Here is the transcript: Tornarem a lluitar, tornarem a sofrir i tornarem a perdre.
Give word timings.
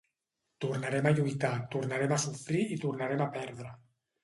Tornarem 0.63 1.09
a 1.09 1.11
lluitar, 1.17 1.51
tornarem 1.77 2.15
a 2.17 2.19
sofrir 2.25 2.65
i 2.79 2.81
tornarem 2.87 3.25
a 3.29 3.31
perdre. 3.39 3.79